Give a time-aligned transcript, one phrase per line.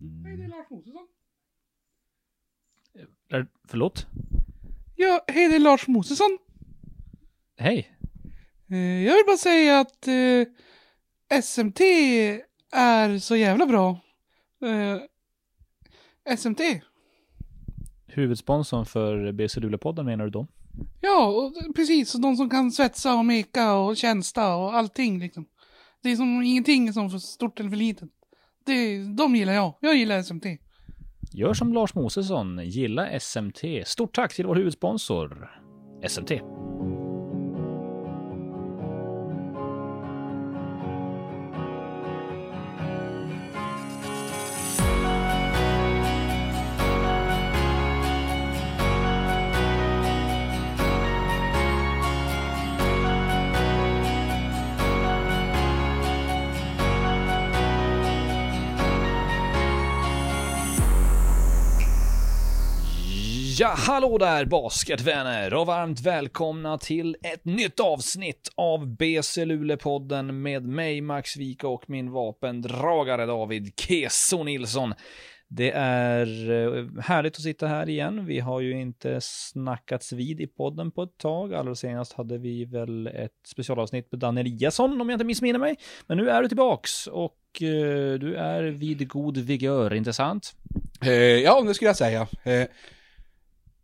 [0.00, 1.08] Hej, det är Lars Mosesson.
[3.28, 4.06] Är, förlåt?
[4.96, 6.38] Ja, hej, det är Lars Mosesson.
[7.56, 7.96] Hej.
[8.70, 11.80] Eh, jag vill bara säga att eh, SMT
[12.72, 14.00] är så jävla bra.
[14.64, 16.60] Eh, SMT.
[18.06, 20.46] Huvudsponsorn för BC Luleå-podden menar du då?
[21.00, 22.14] Ja, och precis.
[22.14, 25.46] Och de som kan svetsa och meka och tjänsta och allting liksom.
[26.02, 28.10] Det är som ingenting som för stort eller för litet.
[28.66, 29.74] Det, de gillar jag.
[29.80, 30.44] Jag gillar SMT.
[31.32, 33.62] Gör som Lars Mosesson, gilla SMT.
[33.84, 35.50] Stort tack till vår huvudsponsor,
[36.08, 36.30] SMT.
[63.70, 70.64] Ja, hallå där basketvänner och varmt välkomna till ett nytt avsnitt av BC Luleå-podden med
[70.64, 74.94] mig Max Vika och min vapendragare David Keso Nilsson.
[75.48, 78.26] Det är eh, härligt att sitta här igen.
[78.26, 81.54] Vi har ju inte snackats vid i podden på ett tag.
[81.54, 85.76] Allra senast hade vi väl ett specialavsnitt med Dan Eliasson om jag inte missminner mig.
[86.06, 90.54] Men nu är du tillbaks och eh, du är vid god vigör, intressant?
[91.04, 92.26] Eh, ja, det skulle jag säga.
[92.44, 92.66] Eh,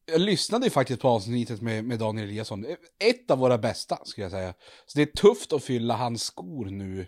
[0.07, 2.67] jag lyssnade ju faktiskt på avsnittet med, med Daniel Eliasson.
[2.99, 4.55] Ett av våra bästa, skulle jag säga.
[4.87, 7.07] Så det är tufft att fylla hans skor nu.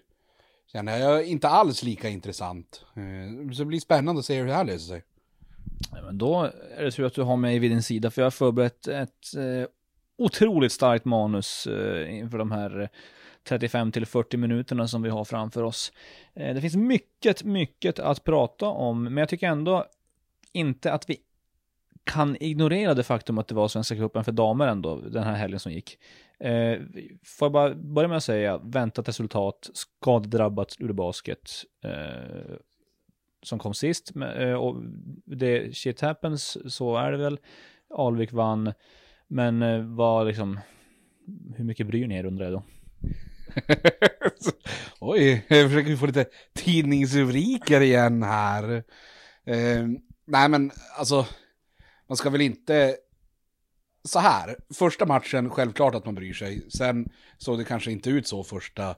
[0.72, 1.26] Känner jag.
[1.26, 2.84] Inte alls lika intressant.
[2.96, 5.02] Eh, så det blir spännande att se hur det här löser sig.
[5.92, 6.42] Ja, men då
[6.76, 9.34] är det tur att du har mig vid din sida, för jag har förberett ett
[9.36, 9.68] eh,
[10.18, 12.88] otroligt starkt manus eh, inför de här eh,
[13.48, 15.92] 35 till 40 minuterna som vi har framför oss.
[16.34, 19.86] Eh, det finns mycket, mycket att prata om, men jag tycker ändå
[20.52, 21.16] inte att vi
[22.08, 25.60] kan ignorera det faktum att det var Svenska cupen för damer ändå, den här helgen
[25.60, 25.98] som gick.
[26.40, 26.78] Eh,
[27.24, 31.50] får jag bara börja med att säga, väntat resultat, skadedrabbat ur basket
[31.84, 32.54] eh,
[33.42, 34.12] som kom sist.
[34.36, 34.82] Eh, och
[35.24, 37.38] det shit happens, så är det väl.
[37.94, 38.72] Alvik vann,
[39.28, 40.60] men eh, vad liksom,
[41.56, 42.62] hur mycket bryr ni er undrar jag då?
[45.00, 48.84] Oj, jag försöker få lite tidningsrubriker igen här.
[49.46, 49.86] Eh,
[50.26, 51.26] nej men alltså,
[52.08, 52.96] man ska väl inte...
[54.04, 56.70] Så här, första matchen, självklart att man bryr sig.
[56.70, 57.08] Sen
[57.38, 58.96] såg det kanske inte ut så första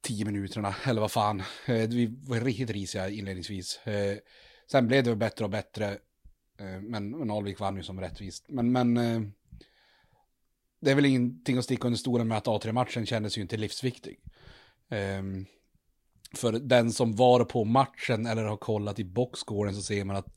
[0.00, 1.42] tio minuterna, eller vad fan.
[1.66, 3.86] Eh, vi var riktigt risiga inledningsvis.
[3.86, 4.18] Eh,
[4.70, 5.90] sen blev det bättre och bättre.
[6.58, 8.44] Eh, men, men Alvik vann ju som rättvist.
[8.48, 8.94] Men, men
[10.80, 14.18] det är väl ingenting att sticka under stolen med att A3-matchen kändes ju inte livsviktig.
[14.88, 15.46] Ehm,
[16.34, 20.35] för den som var på matchen eller har kollat i boxscoren så ser man att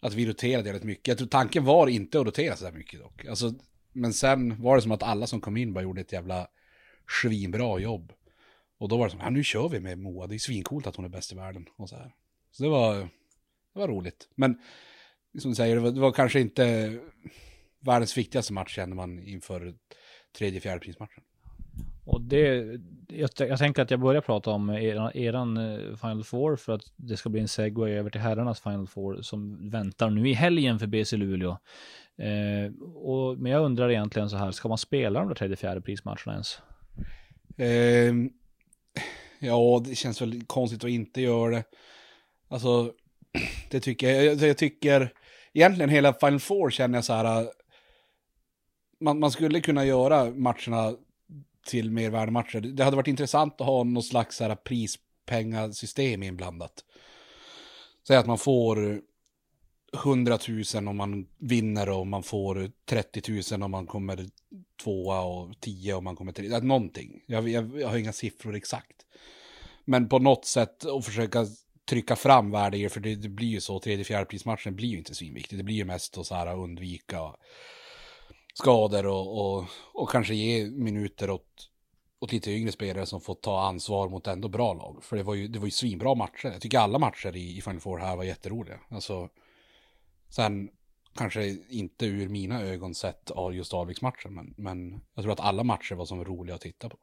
[0.00, 1.08] att vi roterade jävligt mycket.
[1.08, 3.24] Jag tror tanken var inte att rotera så här mycket dock.
[3.24, 3.54] Alltså,
[3.92, 6.48] men sen var det som att alla som kom in bara gjorde ett jävla
[7.22, 8.12] svinbra jobb.
[8.78, 10.96] Och då var det som, ja nu kör vi med Moa, det är svincoolt att
[10.96, 11.66] hon är bäst i världen.
[11.76, 12.14] Och så här.
[12.50, 12.94] Så det var,
[13.74, 14.28] det var roligt.
[14.34, 14.58] Men
[15.38, 16.98] som du säger, det var, det var kanske inte
[17.80, 19.74] världens viktigaste match känner man inför
[20.38, 21.22] tredje, fjärde prismatchen.
[22.10, 22.66] Och det,
[23.08, 26.82] jag, jag, tänker att jag börjar prata om eran, eran eh, Final Four för att
[26.96, 30.78] det ska bli en segway över till herrarnas Final Four som väntar nu i helgen
[30.78, 31.58] för BC Luleå.
[32.16, 35.80] Eh, och, men jag undrar egentligen så här, ska man spela de där tredje, fjärde
[35.80, 36.58] prismatcherna ens?
[37.56, 38.14] Eh,
[39.38, 41.64] ja, det känns väl konstigt att inte göra det.
[42.48, 42.92] Alltså,
[43.70, 44.24] det tycker jag.
[44.24, 45.12] Jag, jag tycker,
[45.52, 47.48] egentligen hela Final Four känner jag så här, eh,
[49.00, 50.96] man, man skulle kunna göra matcherna
[51.66, 52.60] till mer värdematcher.
[52.60, 56.84] Det hade varit intressant att ha någon slags så här prispengasystem inblandat.
[58.06, 59.00] Säg att man får
[59.94, 60.38] 100
[60.74, 64.26] 000 om man vinner och man får 30 000 om man kommer
[64.82, 67.22] tvåa och 10 om man kommer till någonting.
[67.26, 69.06] Jag, jag, jag har inga siffror exakt.
[69.84, 71.46] Men på något sätt att försöka
[71.88, 75.14] trycka fram värde för det, det, blir ju så, tredje, fjärde prismatchen blir ju inte
[75.14, 75.58] svinviktig.
[75.58, 77.20] Det blir ju mest att så här undvika
[78.54, 81.70] skador och, och, och kanske ge minuter åt,
[82.20, 85.04] åt lite yngre spelare som får ta ansvar mot ändå bra lag.
[85.04, 86.48] För det var ju, det var ju svinbra matcher.
[86.48, 88.80] Jag tycker alla matcher i, i Final Four här var jätteroliga.
[88.88, 89.28] Alltså,
[90.28, 90.70] sen
[91.14, 95.64] kanske inte ur mina ögon sett av just Alviksmatchen, men, men jag tror att alla
[95.64, 96.96] matcher var som roliga att titta på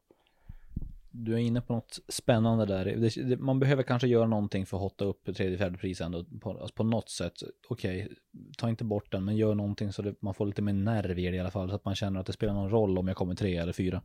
[1.24, 2.86] du är inne på något spännande där.
[2.86, 6.26] Det, det, man behöver kanske göra någonting för att hotta upp tredje, fjärde pris ändå
[6.42, 7.34] på, alltså på något sätt.
[7.70, 8.16] Okej, okay,
[8.58, 11.28] ta inte bort den, men gör någonting så att man får lite mer nerv i
[11.28, 11.70] det i alla fall.
[11.70, 14.02] Så att man känner att det spelar någon roll om jag kommer tre eller fyra.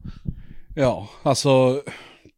[0.76, 1.82] Ja, alltså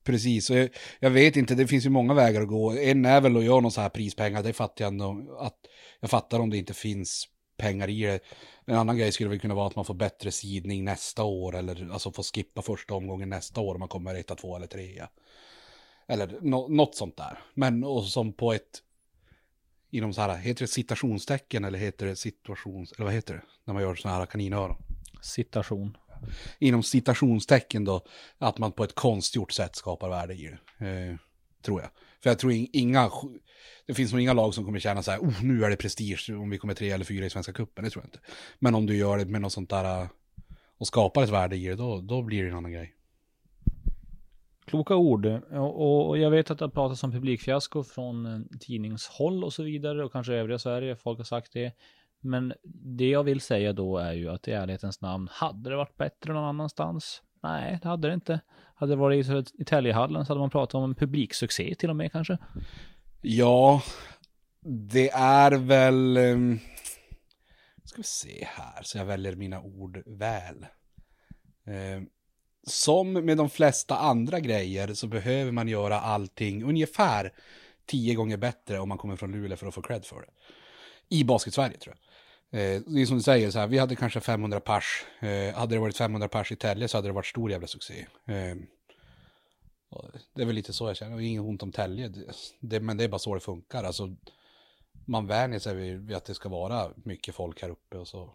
[0.05, 0.69] Precis, jag,
[1.01, 2.73] jag, vet inte, det finns ju många vägar att gå.
[2.73, 5.37] En är väl att göra någon så här prispengar, det fattar jag ändå.
[5.41, 5.57] Att,
[6.01, 8.21] jag fattar om det inte finns pengar i det.
[8.65, 11.93] En annan grej skulle väl kunna vara att man får bättre sidning nästa år, eller
[11.93, 15.09] alltså får skippa första omgången nästa år om man kommer etta, två eller trea.
[16.09, 17.39] Eller no, något sånt där.
[17.55, 18.83] Men och som på ett,
[19.91, 23.43] inom så här, heter det citationstecken eller heter det situations, eller vad heter det?
[23.65, 24.77] När man gör sådana här kaninöron.
[25.23, 25.97] Citation
[26.59, 28.05] inom citationstecken då,
[28.39, 30.87] att man på ett konstgjort sätt skapar värde i det.
[30.87, 31.17] Eh,
[31.63, 31.91] tror jag.
[32.25, 33.11] För jag tror inga,
[33.87, 36.31] det finns nog inga lag som kommer känna så här, oh, nu är det prestige
[36.31, 38.19] om vi kommer tre eller fyra i Svenska Cupen, det tror jag inte.
[38.59, 40.09] Men om du gör det med något sånt där äh,
[40.79, 42.95] och skapar ett värde i det, då, då blir det en annan grej.
[44.65, 45.27] Kloka ord.
[45.53, 50.05] Och jag vet att det har pratats om publikfiasko från eh, tidningshåll och så vidare
[50.05, 50.97] och kanske övriga Sverige.
[50.97, 51.73] Folk har sagt det.
[52.21, 52.55] Men
[52.97, 56.33] det jag vill säga då är ju att i ärlighetens namn, hade det varit bättre
[56.33, 57.23] någon annanstans?
[57.45, 58.41] Nej, det hade det inte.
[58.75, 62.13] Hade det varit i Täljehallen så hade man pratat om en publiksuccé till och med
[62.13, 62.39] kanske.
[63.21, 63.83] Ja,
[64.93, 66.17] det är väl...
[66.17, 66.59] Ehm,
[67.85, 70.67] ska vi se här, så jag väljer mina ord väl.
[71.67, 72.07] Ehm,
[72.67, 77.33] som med de flesta andra grejer så behöver man göra allting ungefär
[77.87, 80.31] tio gånger bättre om man kommer från Luleå för att få cred för det.
[81.09, 82.14] I Basket-Sverige tror jag.
[82.55, 85.05] Eh, det är som du säger, så här, vi hade kanske 500 pers.
[85.21, 88.07] Eh, hade det varit 500 pers i Tälje så hade det varit stor jävla succé.
[88.27, 88.57] Eh,
[90.35, 92.13] det är väl lite så jag känner, och inget ont om Tälje,
[92.61, 93.85] det, men det är bara så det funkar.
[93.85, 94.17] Alltså,
[95.07, 98.31] man vänjer sig vid, vid, att det ska vara mycket folk här uppe och så.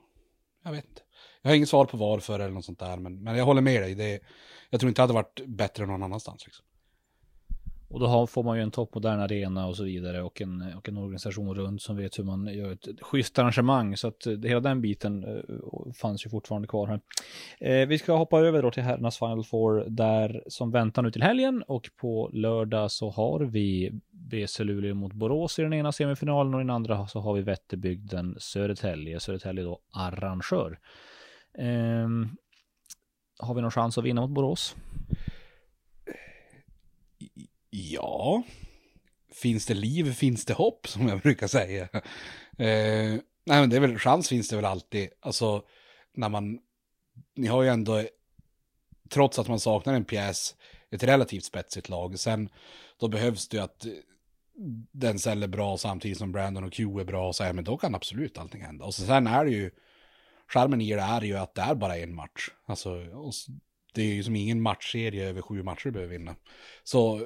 [0.63, 1.01] Jag vet inte.
[1.41, 3.81] Jag har inget svar på varför eller något sånt där, men, men jag håller med
[3.81, 3.95] dig.
[3.95, 4.19] Det,
[4.69, 6.45] jag tror inte det hade varit bättre någon annanstans.
[6.45, 6.65] Liksom.
[7.89, 10.89] Och då har, får man ju en toppmodern arena och så vidare och en, och
[10.89, 13.97] en organisation runt som vet hur man gör ett, schysst arrangemang.
[13.97, 16.99] Så att eh, hela den biten eh, fanns ju fortfarande kvar här.
[17.59, 21.23] Eh, vi ska hoppa över då till herrarnas Final Four där som väntar nu till
[21.23, 26.53] helgen och på lördag så har vi BC Luleå mot Borås i den ena semifinalen
[26.53, 29.19] och i den andra så har vi Vätterbygden Södertälje.
[29.19, 30.79] Södertälje då arrangör.
[31.57, 32.09] Eh,
[33.39, 34.75] har vi någon chans att vinna mot Borås?
[37.69, 38.43] Ja,
[39.31, 41.89] finns det liv finns det hopp som jag brukar säga.
[42.57, 45.09] Eh, nej men det är väl, chans finns det väl alltid.
[45.19, 45.63] Alltså,
[46.13, 46.59] när man,
[47.35, 48.03] ni har ju ändå,
[49.09, 50.55] trots att man saknar en pjäs,
[50.91, 52.19] ett relativt spetsigt lag.
[52.19, 52.49] Sen,
[52.99, 53.91] då behövs det ju att eh,
[54.91, 57.33] den säljer bra samtidigt som Brandon och Q är bra.
[57.33, 58.85] Så här, men då kan absolut allting hända.
[58.85, 59.71] Och sen är det ju,
[60.47, 62.49] charmen i det är ju att det är bara en match.
[62.65, 62.89] Alltså,
[63.93, 66.35] det är ju som ingen matchserie över sju matcher du behöver vinna.
[66.83, 67.23] Så eh,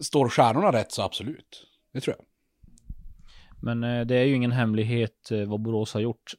[0.00, 1.66] står stjärnorna rätt så absolut.
[1.92, 2.26] Det tror jag.
[3.62, 6.34] Men eh, det är ju ingen hemlighet eh, vad Borås har gjort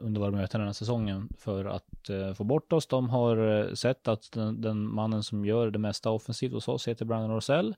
[0.00, 2.86] under våra möten den här säsongen för att få bort oss.
[2.86, 7.04] De har sett att den, den, mannen som gör det mesta offensivt hos oss heter
[7.04, 7.74] Brandon Rosell.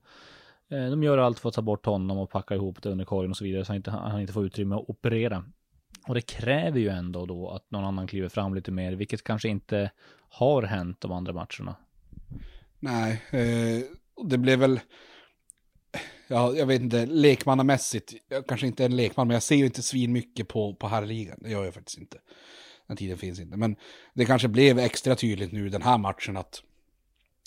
[0.68, 3.36] De gör allt för att ta bort honom och packa ihop det under korgen och
[3.36, 5.44] så vidare så han inte, han inte får utrymme att operera.
[6.06, 9.48] Och det kräver ju ändå då att någon annan kliver fram lite mer, vilket kanske
[9.48, 9.90] inte
[10.28, 11.76] har hänt de andra matcherna.
[12.80, 13.84] Nej, eh,
[14.24, 14.80] det blev väl,
[16.28, 19.64] ja, jag vet inte, lekmannamässigt, jag kanske inte är en lekman, men jag ser ju
[19.64, 22.18] inte svin mycket på, på herrligan, det gör jag faktiskt inte.
[22.86, 23.76] Den tiden finns inte, men
[24.14, 26.62] det kanske blev extra tydligt nu den här matchen att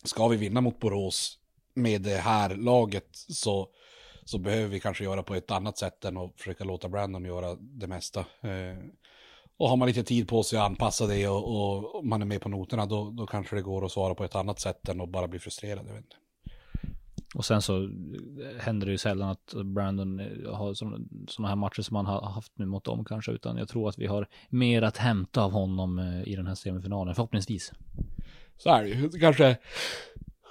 [0.03, 1.39] ska vi vinna mot Borås
[1.73, 3.69] med det här laget så
[4.25, 7.56] så behöver vi kanske göra på ett annat sätt än att försöka låta Brandon göra
[7.60, 8.20] det mesta.
[8.20, 8.77] Eh,
[9.58, 12.42] och har man lite tid på sig att anpassa det och, och man är med
[12.42, 15.10] på noterna, då, då kanske det går att svara på ett annat sätt än att
[15.10, 15.86] bara bli frustrerad.
[15.88, 16.15] Jag vet inte.
[17.36, 17.89] Och sen så
[18.60, 20.20] händer det ju sällan att Brandon
[20.53, 23.89] har sådana här matcher som han har haft nu mot dem kanske, utan jag tror
[23.89, 27.72] att vi har mer att hämta av honom eh, i den här semifinalen, förhoppningsvis.
[28.58, 29.50] Så är det ju, kanske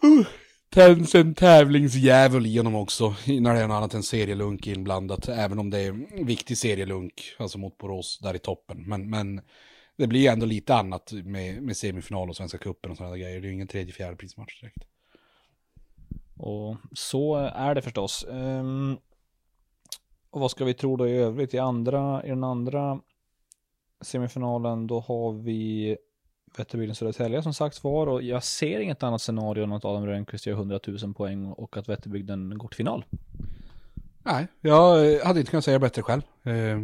[0.05, 0.27] uh,
[0.73, 5.59] tänds en tävlingsdjävul i honom också, när det är något annat än serielunk inblandat, även
[5.59, 8.85] om det är en viktig serielunk, alltså mot Borås där i toppen.
[8.87, 9.41] Men, men
[9.97, 13.41] det blir ändå lite annat med, med semifinal och Svenska cupen och sådana grejer.
[13.41, 14.85] Det är ju ingen tredje, fjärde prismatch direkt.
[16.37, 18.25] Och så är det förstås.
[18.29, 18.99] Um,
[20.31, 21.55] och vad ska vi tro då i övrigt?
[21.55, 23.01] I, andra, I den andra
[24.01, 25.97] semifinalen då har vi
[26.59, 30.47] Vätterbygden Södertälje som sagt var och jag ser inget annat scenario än att Adam Rönnqvist
[30.47, 33.05] gör 100 000 poäng och att Vätterbygden går till final.
[34.23, 36.23] Nej, jag hade inte kunnat säga bättre själv.
[36.43, 36.81] Eh,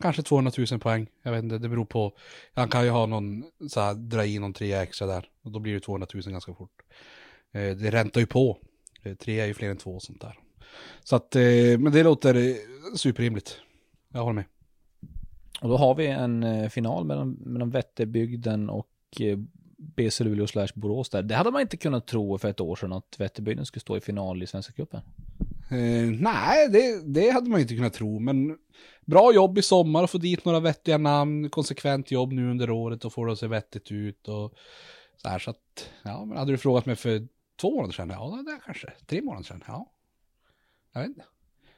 [0.00, 2.12] kanske 200 000 poäng, jag vet inte, det beror på.
[2.54, 5.58] Han kan ju ha någon, så här, dra in någon trea extra där och då
[5.58, 6.82] blir det 200 000 ganska fort.
[7.52, 8.58] Eh, det räntar ju på.
[9.02, 10.38] Eh, tre är ju fler än två och sånt där.
[11.04, 12.54] Så att, eh, men det låter eh,
[12.96, 13.60] superrimligt.
[14.12, 14.44] Jag håller med.
[15.60, 18.88] Och då har vi en eh, final mellan, mellan Vätterbygden och
[19.20, 19.38] Eh,
[19.78, 21.22] BC Luleå slash Borås där.
[21.22, 24.00] Det hade man inte kunnat tro för ett år sedan att Vätterbygden skulle stå i
[24.00, 25.00] final i Svenska cupen.
[25.70, 28.58] Eh, nej, det, det hade man inte kunnat tro, men
[29.04, 33.04] bra jobb i sommar och få dit några vettiga namn, konsekvent jobb nu under året
[33.04, 34.54] och få det att se vettigt ut och
[35.16, 37.28] så här så att, ja, men hade du frågat mig för
[37.60, 39.90] två månader sedan, ja, det kanske, tre månader sedan, ja.
[40.92, 41.24] Jag vet inte.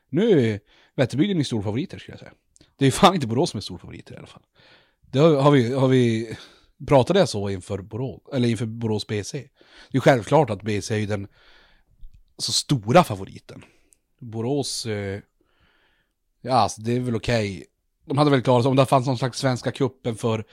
[0.09, 0.61] Nu är
[0.95, 2.33] Vätterbygden storfavoriter skulle jag säga.
[2.77, 4.43] Det är fan inte Borås som är storfavoriter i alla fall.
[5.01, 6.37] Det har, har vi, har vi,
[6.87, 9.49] pratade jag så inför Borås, eller inför Borås BC?
[9.91, 11.29] Det är självklart att BC är ju den
[12.39, 13.65] så stora favoriten.
[14.21, 15.21] Borås, eh,
[16.41, 17.67] ja alltså det är väl okej.
[18.05, 20.45] De hade väl klarat sig om det fanns någon slags svenska kuppen för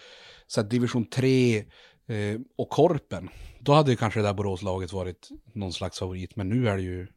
[0.48, 3.30] så här, division 3 eh, och korpen.
[3.60, 6.36] Då hade ju kanske det där Boråslaget varit någon slags favorit.
[6.36, 7.08] Men nu är det ju,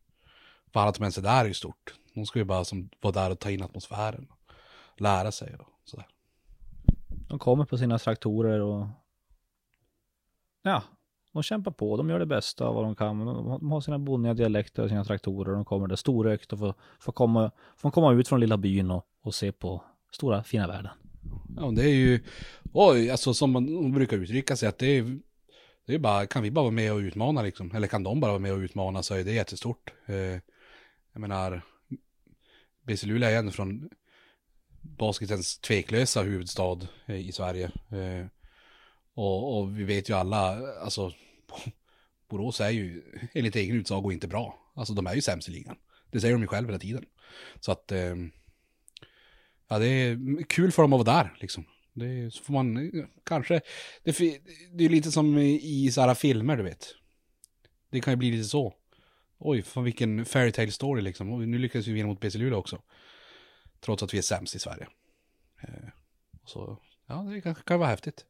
[0.73, 1.95] bara att de ens är där är ju stort.
[2.15, 4.29] De ska ju bara som, vara där och ta in atmosfären.
[4.99, 6.07] Lära sig och sådär.
[7.29, 8.87] De kommer på sina traktorer och
[10.63, 10.83] ja,
[11.33, 11.97] de kämpar på.
[11.97, 13.27] De gör det bästa av vad de kan.
[13.61, 15.53] De har sina bonniga dialekter och sina traktorer.
[15.53, 19.07] De kommer där storökt och får, får, komma, får komma ut från lilla byn och,
[19.23, 20.91] och se på stora fina världen.
[21.57, 22.21] Ja, det är ju,
[22.73, 25.19] oj, alltså som man brukar uttrycka sig att det är,
[25.87, 27.71] det är bara, kan vi bara vara med och utmana liksom?
[27.75, 29.93] Eller kan de bara vara med och utmana så är det jättestort.
[30.07, 30.41] Eh,
[31.13, 31.63] jag menar,
[32.83, 33.91] BC Luleå är en från
[34.87, 37.71] basketens tveklösa huvudstad eh, i Sverige.
[37.91, 38.27] Eh,
[39.15, 41.13] och, och, vi vet ju alla, alltså
[42.29, 43.03] Borås är ju
[43.35, 44.73] enligt egen utsago inte bra.
[44.75, 45.77] Alltså de är ju sämst i ligan.
[46.11, 47.05] Det säger de ju själv hela tiden.
[47.61, 48.17] Så att, eh,
[49.69, 51.65] ja det är kul för dem att vara där liksom.
[51.93, 52.91] Det så får man
[53.25, 53.61] kanske,
[54.05, 54.19] det,
[54.73, 56.95] det är lite som i sådana filmer du vet.
[57.91, 58.75] Det kan ju bli lite så.
[59.39, 61.33] Oj, fan vilken fairytale story liksom.
[61.33, 62.83] Och nu lyckades vi vinna mot BC Luleå också.
[63.87, 64.87] Trots att vi är sämst i Sverige.
[65.63, 65.89] Eh,
[66.45, 68.25] så, ja, det kanske kan vara häftigt.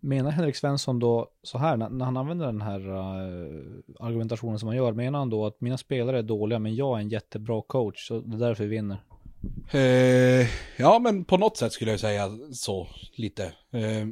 [0.00, 4.76] Menar Henrik Svensson då så här, när, han använder den här uh, argumentationen som han
[4.76, 8.08] gör, menar han då att mina spelare är dåliga men jag är en jättebra coach,
[8.08, 9.04] så det är därför vi vinner?
[9.70, 13.44] Eh, ja, men på något sätt skulle jag säga så, lite.
[13.70, 14.06] Eh,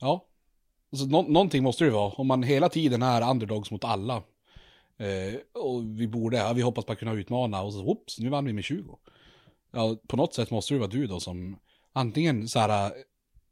[0.00, 0.24] ja,
[0.92, 2.12] alltså, nå någonting måste det vara.
[2.12, 4.22] Om man hela tiden är underdogs mot alla.
[4.98, 8.28] Eh, och vi borde, ja, vi hoppas på att kunna utmana och så, whoops, nu
[8.28, 8.98] vann vi med 20.
[9.70, 11.58] Ja, på något sätt måste det vara du då som
[11.92, 12.92] antingen så här eh,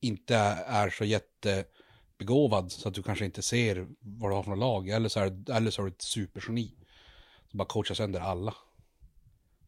[0.00, 0.36] inte
[0.66, 4.88] är så jättebegåvad så att du kanske inte ser vad du har för lag.
[4.88, 6.74] Eller så, är, eller så har du ett supergeni.
[7.50, 8.54] Som bara coachar sönder alla.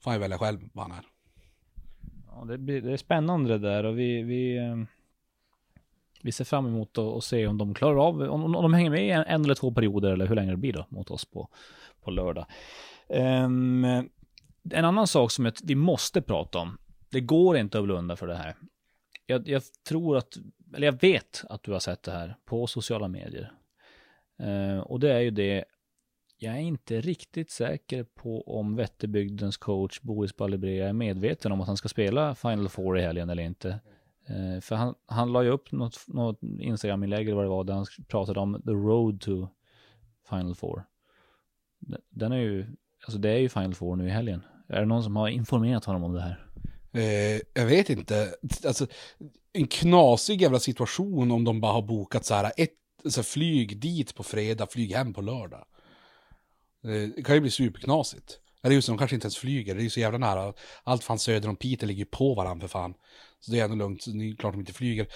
[0.00, 1.04] Får jag välja själv vad han är.
[2.26, 4.76] Ja, det, blir, det är spännande det där och vi, vi, eh,
[6.22, 9.06] vi ser fram emot att se om de klarar av, om, om de hänger med
[9.06, 11.48] i en, en, eller två perioder eller hur länge det blir då mot oss på,
[12.00, 12.46] på lördag.
[13.08, 13.84] Um,
[14.70, 16.78] en annan sak som vi måste prata om,
[17.10, 18.54] det går inte att blunda för det här
[19.30, 20.36] jag, jag, tror att,
[20.74, 23.52] eller jag vet att du har sett det här på sociala medier.
[24.42, 25.64] Uh, och det är ju det,
[26.38, 31.66] jag är inte riktigt säker på om Vätterbygdens coach Boris Balibrea, är medveten om att
[31.66, 33.80] han ska spela Final Four i helgen eller inte.
[34.28, 37.74] Eh, för han, han la ju upp något, något Instagram-inlägg eller vad det var, där
[37.74, 39.48] han pratade om the road to
[40.30, 40.84] Final Four.
[42.10, 42.66] Den är ju,
[43.04, 44.42] alltså det är ju Final Four nu i helgen.
[44.68, 46.44] Är det någon som har informerat honom om det här?
[46.92, 48.34] Eh, jag vet inte.
[48.66, 48.86] Alltså,
[49.52, 53.80] en knasig jävla situation om de bara har bokat så här ett så här, flyg
[53.80, 55.64] dit på fredag, flyg hem på lördag.
[56.84, 58.40] Eh, det kan ju bli superknasigt.
[58.62, 60.52] Eller just de kanske inte ens flyger, det är ju så jävla nära.
[60.84, 62.94] Allt fan söder om Piteå ligger på varandra för fan.
[63.40, 65.06] Så det är ändå lugnt, så det är klart de inte flyger.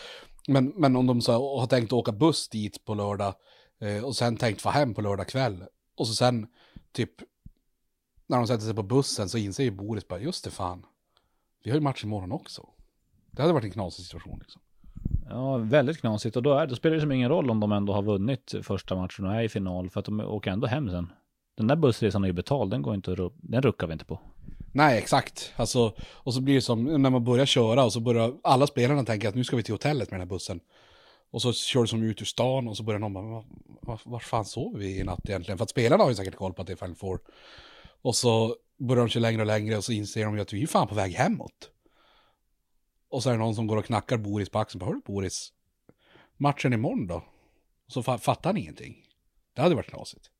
[0.49, 3.35] Men, men om de så har tänkt åka buss dit på lördag
[3.81, 5.65] eh, och sen tänkt få hem på lördag kväll.
[5.97, 6.47] Och så sen,
[6.93, 7.11] typ,
[8.27, 10.87] när de sätter sig på bussen så inser ju Boris bara, just det fan.
[11.65, 12.69] Vi har ju match imorgon också.
[13.31, 14.63] Det hade varit en knasig situation liksom.
[15.29, 16.37] Ja, väldigt knasigt.
[16.37, 18.97] Och då, är, då spelar det som ingen roll om de ändå har vunnit första
[18.97, 19.91] matchen och är i final.
[19.91, 21.13] För att de åker ändå hem sen.
[21.57, 24.21] Den där bussresan är ju betald, den går inte att, den ruckar vi inte på.
[24.73, 25.53] Nej, exakt.
[25.57, 29.05] Alltså, och så blir det som när man börjar köra och så börjar alla spelarna
[29.05, 30.61] tänka att nu ska vi till hotellet med den här bussen.
[31.31, 33.45] Och så kör det som ut ur stan och så börjar någon bara, var,
[33.81, 35.59] var, var fan sover vi i natt egentligen?
[35.59, 37.21] För att spelarna har ju säkert koll på att det är Final Four.
[38.03, 40.63] Och så börjar de köra längre och längre och så inser de ju att vi
[40.63, 41.71] är fan på väg hemåt.
[43.09, 44.85] Och så är det någon som går och knackar Boris på axeln.
[44.85, 45.53] Hör du Boris?
[46.37, 47.25] Matchen imorgon då?
[47.87, 48.97] Och Så fattar han ingenting.
[49.55, 50.31] Det hade varit knasigt.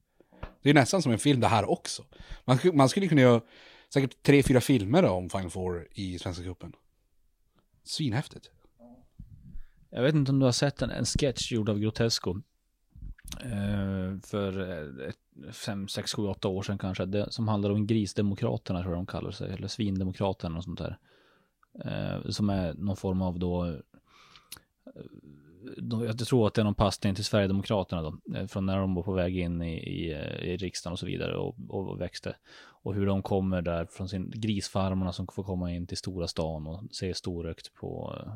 [0.63, 2.05] Det är nästan som en film det här också.
[2.45, 3.41] Man, man skulle kunna göra
[3.93, 6.73] säkert tre, fyra filmer om Final Four i Svenska cupen.
[7.85, 8.51] Svinhäftigt.
[9.91, 12.41] Jag vet inte om du har sett en, en sketch gjord av Grotesco.
[13.41, 17.05] Eh, för eh, ett, fem, sex, sju, åtta år sedan kanske.
[17.05, 19.53] Det, som handlar om grisdemokraterna tror jag de kallar sig.
[19.53, 20.99] Eller svindemokraterna och sånt där.
[21.85, 23.67] Eh, som är någon form av då.
[23.67, 23.75] Eh,
[26.07, 29.03] jag tror att det är någon passning till Sverigedemokraterna då, eh, från när de var
[29.03, 32.37] på väg in i, i, eh, i riksdagen och så vidare och, och växte.
[32.83, 36.67] Och hur de kommer där från sin grisfarmarna som får komma in till stora stan
[36.67, 38.33] och se storökt på, eh,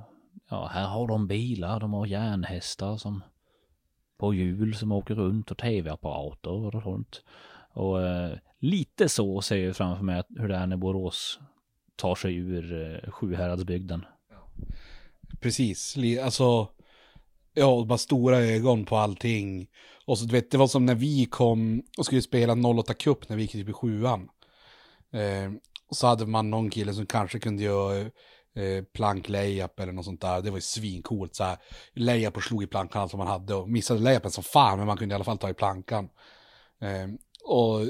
[0.50, 3.22] ja, här har de bilar, de har järnhästar som
[4.18, 7.22] på hjul som åker runt och tv-apparater och sånt.
[7.72, 11.40] Och eh, lite så ser jag framför mig att hur det är när Borås
[11.96, 14.04] tar sig ur eh, Sjuhäradsbygden.
[15.40, 16.68] Precis, alltså,
[17.56, 19.68] ja, bara stora ögon på allting.
[20.04, 23.28] Och så du vet, det var som när vi kom och skulle spela 08 Cup
[23.28, 24.28] när vi gick typ i sjuan.
[25.12, 25.52] Eh,
[25.90, 28.00] så hade man någon kille som kanske kunde göra
[28.54, 30.42] eh, plank layup eller något sånt där.
[30.42, 31.56] Det var ju svincoolt så här.
[31.94, 34.86] Layup och slog i plankan allt som man hade och missade layupen som fan, men
[34.86, 36.08] man kunde i alla fall ta i plankan.
[36.80, 37.08] Eh,
[37.44, 37.80] och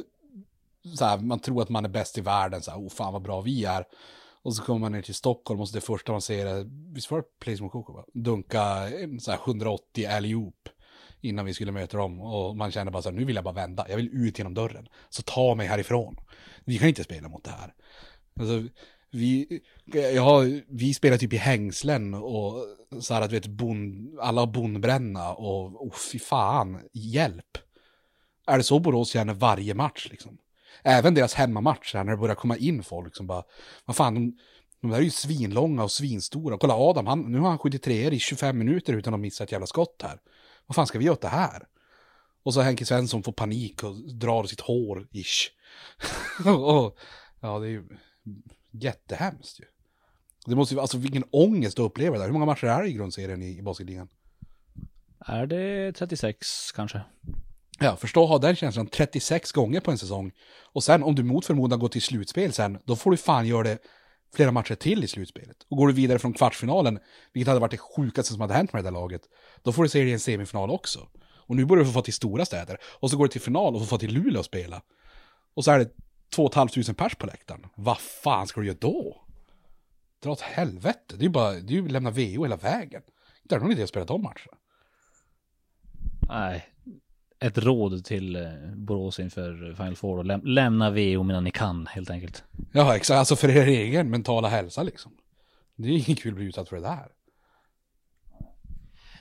[0.96, 3.23] så här, man tror att man är bäst i världen, så här, oh fan vad
[3.23, 3.85] bra vi är.
[4.46, 7.10] Och så kommer man ner till Stockholm och så det första man ser är, visst
[7.10, 8.04] var det Place Mokoko?
[8.14, 10.68] Dunka eh, så här 180 allihop
[11.20, 12.20] innan vi skulle möta dem.
[12.20, 14.54] Och man känner bara så här, nu vill jag bara vända, jag vill ut genom
[14.54, 14.88] dörren.
[15.08, 16.16] Så ta mig härifrån.
[16.64, 17.74] Vi kan inte spela mot det här.
[18.40, 18.68] Alltså,
[19.10, 19.60] vi,
[20.14, 22.64] ja, vi spelar typ i hängslen och
[23.00, 27.58] så här att vet, bon, alla har bonbränna och oh, fy fan, hjälp.
[28.46, 30.38] Är det så Borås känner varje match liksom?
[30.83, 33.42] Även deras hemmamatch, när det börjar komma in folk som bara,
[33.85, 34.38] vad fan, de,
[34.80, 36.59] de där är ju svinlånga och svinstora.
[36.59, 39.52] Kolla Adam, han, nu har han skjutit treor i 25 minuter utan att missa ett
[39.52, 40.21] jävla skott här.
[40.66, 41.62] Vad fan ska vi göra åt det här?
[42.42, 45.50] Och så Henke Svensson får panik och drar sitt hår, ish.
[46.47, 46.99] och,
[47.40, 47.88] ja, det är ju
[48.71, 49.64] jättehemskt ju.
[50.47, 52.26] Det måste ju, alltså vilken ångest att uppleva det där.
[52.26, 54.09] Hur många matcher är det i grundserien i, i basketligan?
[55.18, 57.00] Är det 36 kanske?
[57.78, 60.33] Ja, förstå att ha den känslan 36 gånger på en säsong.
[60.73, 63.62] Och sen om du mot förmodan går till slutspel sen, då får du fan göra
[63.62, 63.78] det
[64.35, 65.56] flera matcher till i slutspelet.
[65.68, 66.99] Och går du vidare från kvartsfinalen,
[67.33, 69.23] vilket hade varit det sjukaste som hade hänt med det där laget,
[69.62, 71.09] då får du se det i en semifinal också.
[71.47, 72.78] Och nu börjar du få till stora städer.
[72.83, 74.83] Och så går du till final och får få till Luleå att spela.
[75.54, 75.90] Och så är det
[76.35, 77.66] 2 500 pers på läktaren.
[77.75, 79.26] Vad fan ska du göra då?
[80.23, 81.16] Dra åt helvete.
[81.16, 83.03] Det är ju bara, det är ju lämna VO hela vägen.
[83.42, 84.57] Det är någon idé att spela de matcherna.
[86.29, 86.66] Nej,
[87.46, 88.42] ett råd till eh,
[88.74, 90.24] Borås inför Final Four.
[90.24, 92.44] Läm lämna VO medan ni kan helt enkelt.
[92.72, 93.18] Ja, exakt.
[93.18, 95.12] Alltså för er egen mentala hälsa liksom.
[95.76, 97.09] Det är inget kul att bli utsatt för det där.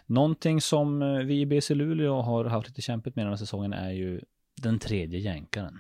[0.06, 3.74] Någonting som eh, vi i BC Luleå har haft lite kämpigt med den här säsongen
[3.74, 4.22] är ju
[4.62, 5.80] den tredje jänkaren.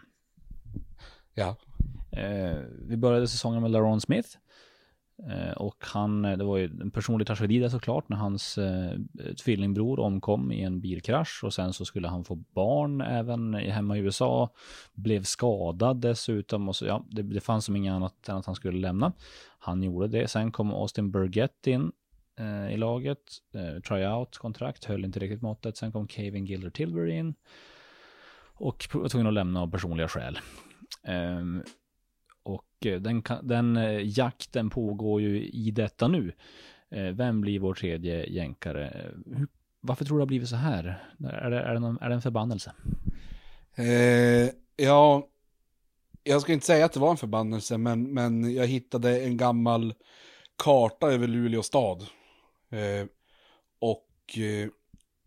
[1.34, 1.56] Ja.
[2.12, 4.30] Eh, vi började säsongen med LaRon Smith.
[5.24, 8.92] Eh, och han, eh, det var ju en personlig tragedi där såklart när hans eh,
[9.44, 14.00] tvillingbror omkom i en bilkrasch och sen så skulle han få barn även hemma i
[14.00, 14.50] USA.
[14.94, 18.56] Blev skadad dessutom och så ja, det, det fanns som inget annat än att han
[18.56, 19.14] skulle lämna.
[19.60, 20.28] Han gjorde det.
[20.28, 21.92] Sen kom Austin Burgett in
[22.40, 23.24] eh, i laget.
[23.54, 25.78] Eh, tryout kontrakt, höll inte riktigt måttet.
[25.78, 27.36] Sen kom Kevin Gilder Tilbury in
[28.58, 30.40] och var tvungen att lämna av personliga skäl.
[31.04, 31.42] Eh,
[32.86, 32.96] mycket.
[32.96, 36.34] Eh, den, den eh, jakten pågår ju i detta nu.
[36.92, 39.12] Eh, vem blir vår tredje jänkare?
[39.26, 39.48] Hur,
[39.82, 41.04] varför tror du det har blivit så här?
[41.24, 42.74] Är det, är det, någon, är det en förbannelse?
[43.76, 45.28] Eh, ja,
[46.24, 49.94] jag ska inte säga att det var en förbannelse, men, men jag hittade en gammal
[50.58, 52.02] karta över Luleå stad.
[52.70, 53.08] Eh,
[53.80, 54.70] och eh,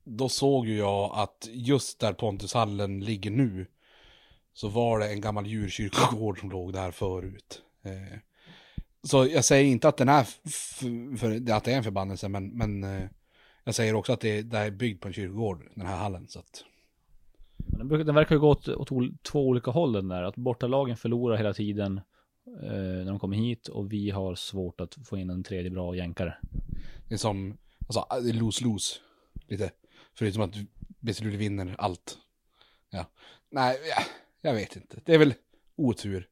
[0.04, 3.66] då såg ju jag att just där Pontushallen ligger nu,
[4.58, 7.62] så var det en gammal djurkyrkogård som låg där förut.
[7.82, 8.18] Eh,
[9.02, 10.24] så jag säger inte att den är,
[11.16, 13.04] för, att det är en förbannelse, men, men eh,
[13.64, 16.28] jag säger också att det, det är byggt på en kyrkogård, den här hallen.
[16.28, 16.64] Så att...
[17.56, 18.88] Den, den verkar ju gå åt, åt
[19.22, 22.00] två olika håll den där, att bortalagen förlorar hela tiden
[22.62, 25.96] eh, när de kommer hit och vi har svårt att få in en tredje bra
[25.96, 26.36] jänkare.
[27.08, 28.96] Det är som, alltså, det är lose-lose,
[29.48, 29.70] lite.
[30.14, 30.54] Förutom att
[31.00, 32.18] Beslut vinner allt.
[32.90, 33.06] Ja.
[33.50, 34.02] Nej, ja
[34.40, 35.00] jag vet inte.
[35.04, 35.34] Det är väl
[35.76, 36.28] otur.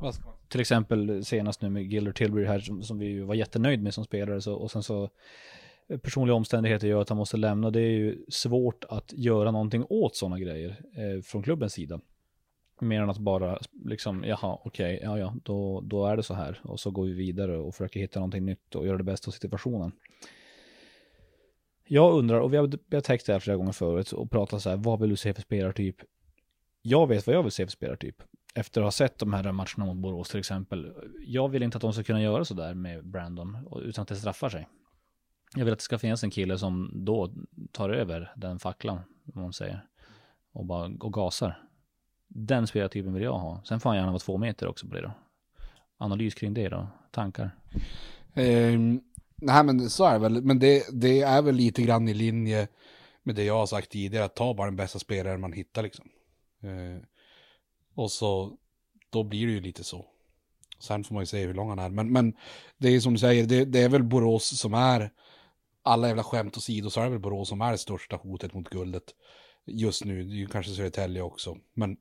[0.00, 0.12] Ja.
[0.48, 4.04] Till exempel senast nu med Gilder Tilbury här som, som vi var jättenöjd med som
[4.04, 5.10] spelare så, och sen så
[5.88, 7.70] eh, personliga omständigheter gör att han måste lämna.
[7.70, 12.00] Det är ju svårt att göra någonting åt sådana grejer eh, från klubbens sida.
[12.80, 16.34] Mer än att bara liksom, jaha, okej, okay, ja, ja, då, då är det så
[16.34, 16.60] här.
[16.64, 19.32] Och så går vi vidare och försöker hitta någonting nytt och göra det bästa av
[19.32, 19.92] situationen.
[21.86, 24.62] Jag undrar, och vi har, vi har täckt det här flera gånger förut och pratat
[24.62, 25.96] så här, vad vill du se för spelartyp?
[26.82, 28.22] Jag vet vad jag vill se för spelartyp.
[28.54, 30.92] Efter att ha sett de här matcherna mot Borås till exempel.
[31.26, 34.48] Jag vill inte att de ska kunna göra sådär med Brandon utan att det straffar
[34.48, 34.68] sig.
[35.56, 37.32] Jag vill att det ska finnas en kille som då
[37.72, 39.00] tar över den facklan,
[39.34, 39.84] om man säger.
[40.52, 41.62] Och bara och gasar.
[42.28, 43.62] Den spelartypen vill jag ha.
[43.64, 45.12] Sen får han gärna vara två meter också på det då.
[45.98, 47.50] Analys kring det då, tankar?
[48.34, 49.00] Um,
[49.42, 52.68] Nej men så är det väl, men det, det är väl lite grann i linje
[53.22, 56.08] med det jag har sagt tidigare, att ta bara den bästa spelaren man hittar liksom.
[56.62, 57.02] Eh,
[57.94, 58.56] och så,
[59.10, 60.06] då blir det ju lite så.
[60.80, 62.36] Sen får man ju se hur lång han är, men, men
[62.78, 65.10] det är som du säger, det, det är väl Borås som är,
[65.82, 68.68] alla jävla skämt åsido så är det väl Borås som är det största hotet mot
[68.68, 69.14] guldet
[69.66, 70.22] just nu.
[70.24, 71.96] Det är ju kanske Södertälje också, men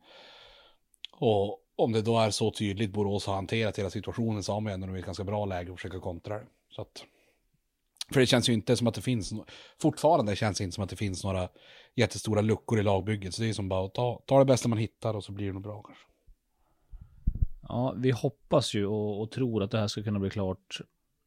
[1.12, 4.74] och om det då är så tydligt Borås har hanterat hela situationen så har man
[4.74, 6.46] ändå ett ganska bra läge att försöka kontra det.
[6.70, 7.04] Så att,
[8.14, 9.34] för det känns ju inte som att det finns,
[9.82, 11.50] fortfarande känns det inte som att det finns några
[11.96, 13.34] jättestora luckor i lagbygget.
[13.34, 15.48] Så det är som bara att ta, ta det bästa man hittar och så blir
[15.48, 16.04] det nog bra kanske.
[17.62, 20.82] Ja, vi hoppas ju och, och tror att det här ska kunna bli klart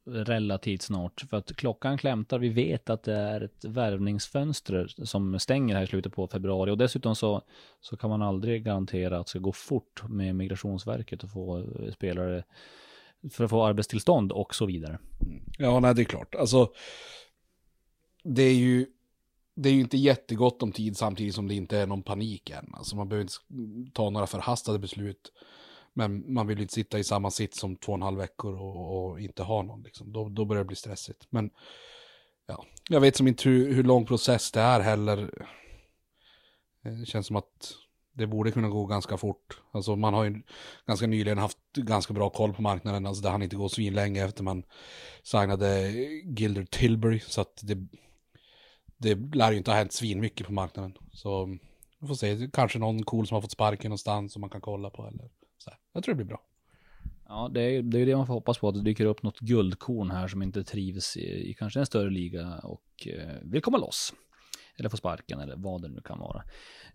[0.07, 1.21] relativt snart.
[1.31, 2.38] För att klockan klämtar.
[2.38, 6.71] Vi vet att det är ett värvningsfönster som stänger här i slutet på februari.
[6.71, 7.42] Och dessutom så,
[7.81, 11.64] så kan man aldrig garantera att det ska gå fort med Migrationsverket och få
[11.95, 12.45] spelare
[13.31, 14.99] för att få arbetstillstånd och så vidare.
[15.59, 16.35] Ja, nej, det är klart.
[16.35, 16.73] Alltså,
[18.25, 18.87] det är ju,
[19.55, 22.75] det är ju inte jättegott om tid samtidigt som det inte är någon panik än.
[22.75, 23.35] Alltså man behöver inte
[23.93, 25.33] ta några förhastade beslut.
[25.95, 29.11] Men man vill inte sitta i samma sitt som två och en halv veckor och,
[29.11, 29.83] och inte ha någon.
[29.83, 30.13] Liksom.
[30.13, 31.27] Då, då börjar det bli stressigt.
[31.31, 31.51] Men
[32.47, 35.47] ja, jag vet som inte hur, hur lång process det är heller.
[36.83, 37.75] Det känns som att
[38.12, 39.61] det borde kunna gå ganska fort.
[39.72, 40.42] Alltså man har ju
[40.87, 43.07] ganska nyligen haft ganska bra koll på marknaden.
[43.07, 44.62] Alltså det hann inte gå svinlänge efter man
[45.22, 45.90] signade
[46.25, 47.20] Gilder Tilbury.
[47.20, 47.79] Så att det,
[48.96, 50.94] det lär ju inte ha hänt svinmycket på marknaden.
[51.12, 51.59] Så
[52.01, 54.90] vi får se, kanske någon cool som har fått sparken någonstans som man kan kolla
[54.90, 55.07] på.
[55.07, 55.79] Eller så här.
[55.92, 56.42] Jag tror det blir bra.
[57.29, 59.40] Ja, det är, det är det man får hoppas på, att det dyker upp något
[59.40, 63.79] guldkorn här som inte trivs i, i kanske en större liga och eh, vill komma
[63.79, 64.14] loss.
[64.79, 66.43] Eller få sparken eller vad det nu kan vara.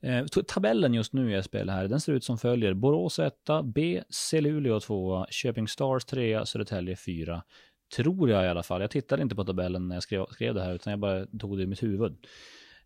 [0.01, 2.73] Eh, tabellen just nu i SPL här, den ser ut som följer.
[2.73, 7.43] Borås 1, B, C Luleå 2, Köping Stars 3, Södertälje 4.
[7.95, 8.81] Tror jag i alla fall.
[8.81, 11.57] Jag tittade inte på tabellen när jag skrev, skrev det här, utan jag bara tog
[11.57, 12.17] det i mitt huvud.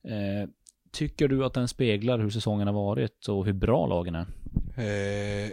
[0.03, 0.49] Eh,
[0.91, 4.25] tycker du att den speglar hur säsongen har varit och hur bra lagen är?
[4.77, 5.51] Eh,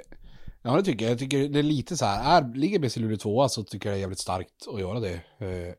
[0.63, 1.13] ja, det tycker jag.
[1.13, 3.97] Jag tycker det är lite så här, är, ligger BC Luleå tvåa så tycker jag
[3.97, 5.15] det är jävligt starkt att göra det.
[5.15, 5.75] Eh,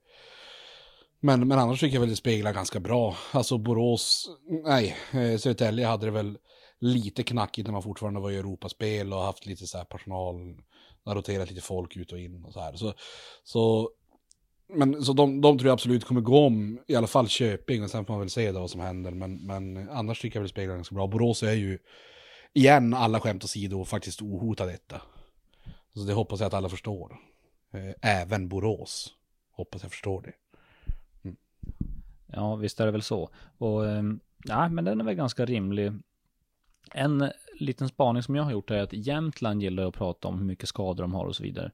[1.19, 3.15] men, men annars tycker jag väl det speglar ganska bra.
[3.31, 4.29] Alltså Borås,
[4.65, 6.37] nej, eh, Södertälje hade det väl
[6.79, 10.35] lite knackigt när man fortfarande var i Europaspel och haft lite så här personal,
[11.07, 12.73] roterat lite folk ut och in och så här.
[12.73, 12.93] Så,
[13.43, 13.89] så,
[14.73, 17.89] men, så de, de tror jag absolut kommer gå om, i alla fall Köping, och
[17.89, 19.11] sen får man väl se då vad som händer.
[19.11, 21.07] Men, men annars tycker jag väl det speglar ganska bra.
[21.07, 21.79] Borås är ju,
[22.53, 25.01] igen, alla skämt åsido, faktiskt ohotad detta.
[25.93, 27.17] Så det hoppas jag att alla förstår.
[27.73, 29.13] Eh, även Borås.
[29.51, 30.33] Hoppas jag förstår det.
[32.33, 33.29] Ja, visst är det väl så.
[33.57, 35.91] Och ehm, ja, men den är väl ganska rimlig.
[36.93, 40.45] En liten spaning som jag har gjort är att Jämtland gillar att prata om hur
[40.45, 41.71] mycket skador de har och så vidare.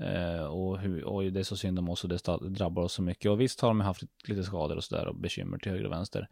[0.00, 3.02] Eh, och, hur, och det är så synd om oss och det drabbar oss så
[3.02, 3.30] mycket.
[3.30, 6.28] Och visst har de haft lite skador och sådär och bekymmer till höger och vänster.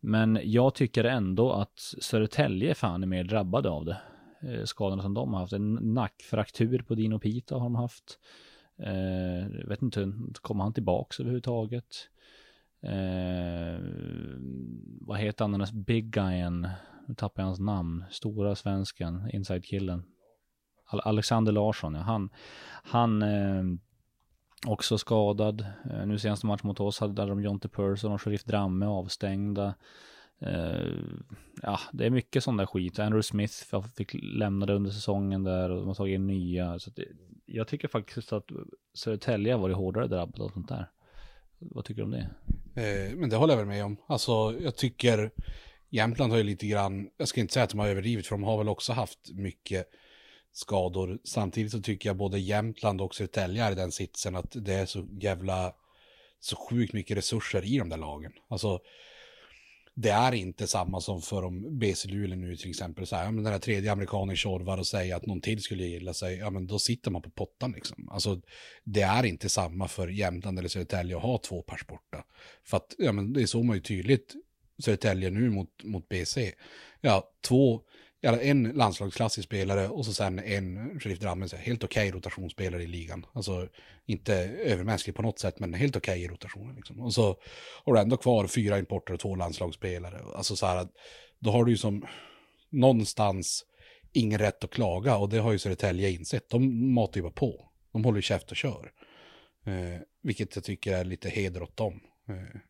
[0.00, 3.96] Men jag tycker ändå att Södertälje fan är mer drabbade av det.
[4.42, 5.52] Eh, skadorna som de har haft.
[5.52, 8.18] En nackfraktur på Dino Pita har de haft.
[8.78, 12.08] Eh, vet inte, kommer han tillbaks överhuvudtaget?
[12.84, 13.80] Eh,
[15.00, 16.68] vad heter han, den där big guyen?
[17.08, 18.04] Nu tappar jag hans namn.
[18.10, 20.02] Stora svensken, inside-killen.
[20.86, 22.00] Alexander Larsson, ja.
[22.00, 22.30] Han,
[22.82, 23.64] han eh,
[24.66, 25.66] också skadad.
[25.90, 29.74] Eh, nu senaste match mot oss hade de Jonte Persson och Sheriff Dramme avstängda.
[30.40, 30.92] Eh,
[31.62, 32.98] ja, det är mycket sån där skit.
[32.98, 33.54] Andrew Smith
[33.96, 36.78] fick lämna det under säsongen där och de har tagit in nya.
[36.78, 37.04] Så det,
[37.46, 38.44] jag tycker faktiskt att
[38.94, 40.90] Södertälje har varit hårdare drabbad av sånt där.
[41.58, 42.30] Vad tycker du om det?
[42.82, 43.96] Eh, men det håller jag väl med om.
[44.06, 45.30] Alltså, jag tycker
[45.90, 48.42] Jämtland har ju lite grann, jag ska inte säga att de har överdrivit, för de
[48.42, 49.86] har väl också haft mycket
[50.52, 51.18] skador.
[51.24, 54.86] Samtidigt så tycker jag både Jämtland och Södertälje är i den sitsen att det är
[54.86, 55.74] så jävla,
[56.40, 58.32] så sjukt mycket resurser i de där lagen.
[58.48, 58.80] Alltså,
[59.94, 63.30] det är inte samma som för om BC Luleå nu till exempel, så här, ja,
[63.30, 66.50] men den här tredje amerikanen tjorvar och säger att någon till skulle gilla sig, ja
[66.50, 68.08] men då sitter man på pottan liksom.
[68.08, 68.40] Alltså
[68.84, 72.24] det är inte samma för Jämtland eller Södertälje att ha två pers borta.
[72.64, 74.34] För att, ja men det såg man ju tydligt
[74.78, 76.52] Södertälje nu mot, mot BC.
[77.00, 77.82] Ja, två
[78.32, 83.26] en landslagsklassisk spelare och så sen en Sheriff Drammen, helt okej okay rotationsspelare i ligan.
[83.32, 83.68] Alltså
[84.06, 86.76] inte övermänsklig på något sätt, men helt okej okay i rotationen.
[86.76, 87.00] Liksom.
[87.00, 87.36] Och så
[87.84, 90.20] har du ändå kvar fyra importer och två landslagsspelare.
[90.34, 90.88] Alltså så här,
[91.38, 92.06] då har du ju som
[92.70, 93.64] någonstans
[94.12, 96.50] ingen rätt att klaga och det har ju Södertälje insett.
[96.50, 97.70] De matar ju bara på.
[97.92, 98.92] De håller ju käft och kör.
[99.66, 102.00] Eh, vilket jag tycker är lite heder åt dem.
[102.28, 102.60] Eh,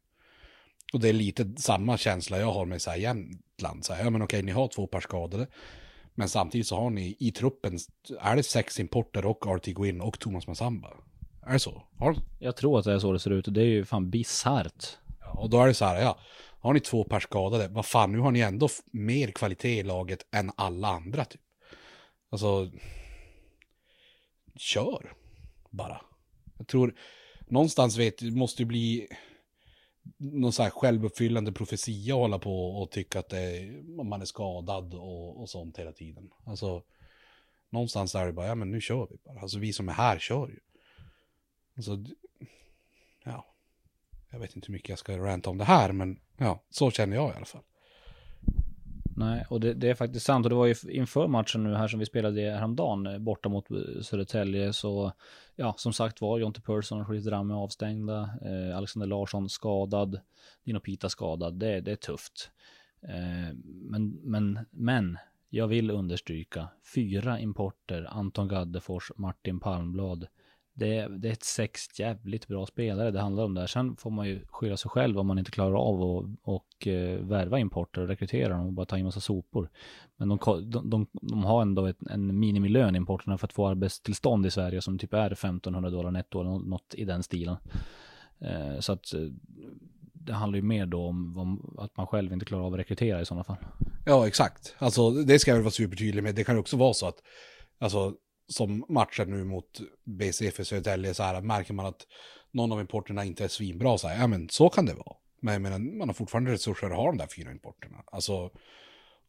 [0.95, 3.85] och det är lite samma känsla jag har med så här Jämtland.
[3.85, 5.47] Så här, ja men okej, ni har två par skadade.
[6.15, 7.79] Men samtidigt så har ni i truppen,
[8.21, 10.91] är det sex importer och RT Gwyn och Thomas Massamba?
[11.47, 11.83] Är det så?
[11.99, 14.11] Har, Jag tror att det är så det ser ut och det är ju fan
[14.11, 14.99] bisarrt.
[15.21, 16.19] ja, och då är det så här, ja.
[16.61, 20.27] Har ni två per skadade, vad fan, nu har ni ändå mer kvalitet i laget
[20.33, 21.41] än alla andra typ.
[22.31, 22.71] Alltså,
[24.57, 25.13] kör
[25.71, 26.01] bara.
[26.59, 26.95] Jag tror,
[27.47, 29.09] någonstans vet du, måste ju bli
[30.17, 34.25] någon så här självuppfyllande profetia att hålla på och tycka att det är, man är
[34.25, 36.31] skadad och, och sånt hela tiden.
[36.45, 36.83] Alltså,
[37.71, 39.41] någonstans är det bara, ja men nu kör vi bara.
[39.41, 40.61] Alltså vi som är här kör ju.
[41.77, 42.05] Alltså,
[43.25, 43.55] ja.
[44.31, 47.17] Jag vet inte hur mycket jag ska ranta om det här, men ja, så känner
[47.17, 47.63] jag i alla fall.
[49.17, 50.47] Nej, och det, det är faktiskt sant.
[50.47, 53.71] Och det var ju inför matchen nu här som vi spelade häromdagen eh, borta mot
[53.71, 54.73] eh, Södertälje.
[54.73, 55.13] Så
[55.57, 58.31] ja, som sagt var, Jonte Persson och Chris Dramme avstängda.
[58.43, 60.21] Eh, Alexander Larsson skadad.
[60.65, 61.55] Dino Pita skadad.
[61.55, 62.51] Det, det är tufft.
[63.03, 65.19] Eh, men, men, men,
[65.51, 66.69] jag vill understryka.
[66.95, 70.27] Fyra importer, Anton Gaddefors, Martin Palmblad.
[70.77, 73.67] Det, det är ett sex jävligt bra spelare det handlar om där.
[73.67, 77.19] Sen får man ju skylla sig själv om man inte klarar av att och, eh,
[77.21, 79.71] värva importer och rekrytera dem och bara ta in massa sopor.
[80.17, 80.39] Men de,
[80.71, 84.83] de, de, de har ändå ett, en minimilön importerna för att få arbetstillstånd i Sverige
[84.83, 87.57] som typ är 1500 dollar netto eller något i den stilen.
[88.39, 89.21] Eh, så att eh,
[90.13, 93.21] det handlar ju mer då om, om att man själv inte klarar av att rekrytera
[93.21, 93.57] i sådana fall.
[94.07, 94.75] Ja, exakt.
[94.79, 96.35] Alltså, det ska jag väl vara supertydlig med.
[96.35, 97.23] Det kan också vara så att,
[97.79, 98.15] alltså,
[98.49, 102.07] som matchen nu mot BCF i Södertälje, så här, märker man att
[102.51, 105.17] någon av importerna inte är svinbra, så här, ja men så kan det vara.
[105.41, 108.05] Men jag menar, man har fortfarande resurser att ha de där fyra importerna.
[108.07, 108.51] Alltså,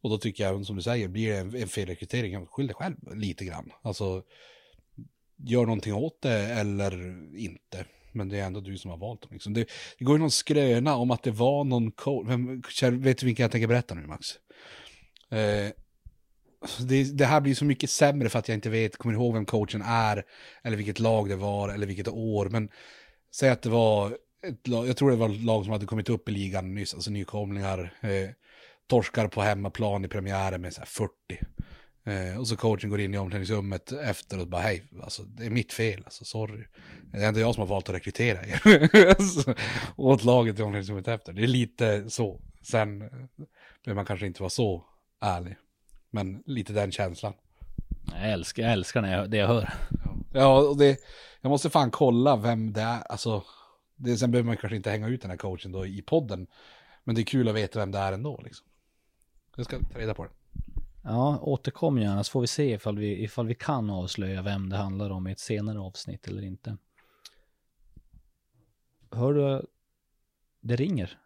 [0.00, 2.96] och då tycker jag, som du säger, blir det en, en felrekrytering, skyll dig själv
[3.14, 3.72] lite grann.
[3.82, 4.22] Alltså,
[5.36, 6.92] gör någonting åt det eller
[7.36, 7.86] inte.
[8.12, 9.30] Men det är ändå du som har valt dem.
[9.32, 9.52] Liksom.
[9.52, 12.26] Det, det går ju någon skröna om att det var någon coach.
[12.28, 12.60] Vem,
[13.02, 14.26] vet du vilken jag tänker berätta nu Max?
[15.30, 15.70] Eh,
[16.66, 19.34] Alltså, det, det här blir så mycket sämre för att jag inte vet, kommer ihåg
[19.34, 20.24] vem coachen är.
[20.62, 22.48] Eller vilket lag det var, eller vilket år.
[22.48, 22.68] Men
[23.34, 26.08] säg att det var ett lag, jag tror det var ett lag som hade kommit
[26.08, 27.94] upp i ligan nyss, alltså nykomlingar.
[28.00, 28.30] Eh,
[28.86, 31.12] torskar på hemmaplan i premiären med så här 40.
[32.06, 35.50] Eh, och så coachen går in i omklädningsrummet efter och bara hej, alltså, det är
[35.50, 36.64] mitt fel, alltså, sorry.
[37.12, 39.06] Det är ändå jag som har valt att rekrytera er.
[39.08, 39.54] alltså,
[39.96, 41.32] åt laget i omklädningsrummet efter.
[41.32, 42.40] Det är lite så.
[42.62, 44.84] Sen behöver man kanske inte vara så
[45.20, 45.56] ärlig.
[46.16, 47.32] Men lite den känslan.
[48.12, 49.74] Jag älskar, jag älskar när jag, det jag hör.
[50.32, 51.00] Ja, och det,
[51.40, 53.00] jag måste fan kolla vem det är.
[53.00, 53.44] Alltså,
[53.96, 56.46] det, sen behöver man kanske inte hänga ut den här coachen då i podden.
[57.04, 58.40] Men det är kul att veta vem det är ändå.
[58.44, 58.66] Liksom.
[59.56, 60.30] Jag ska ta reda på det.
[61.04, 64.76] Ja, återkom gärna så får vi se ifall vi, ifall vi kan avslöja vem det
[64.76, 66.76] handlar om i ett senare avsnitt eller inte.
[69.10, 69.66] Hör du?
[70.60, 71.18] Det ringer.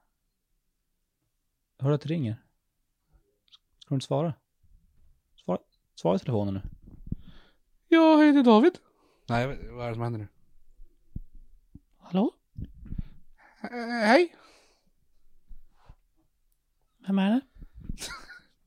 [1.79, 2.37] Hör du att det ringer?
[3.79, 4.35] Ska du inte svara?
[6.01, 6.61] Svara, i telefonen nu.
[7.89, 8.79] Ja, hej det är David.
[9.29, 10.29] Nej, vad är det som händer nu?
[11.99, 12.31] Hallå?
[13.63, 14.35] Eh, hej,
[17.07, 17.41] Vem är det?